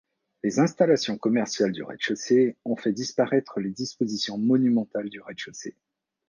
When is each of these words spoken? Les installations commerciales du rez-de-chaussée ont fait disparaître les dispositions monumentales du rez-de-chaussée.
Les 0.43 0.57
installations 0.57 1.15
commerciales 1.19 1.73
du 1.73 1.83
rez-de-chaussée 1.83 2.57
ont 2.65 2.75
fait 2.75 2.91
disparaître 2.91 3.59
les 3.59 3.69
dispositions 3.69 4.39
monumentales 4.39 5.11
du 5.11 5.21
rez-de-chaussée. 5.21 5.77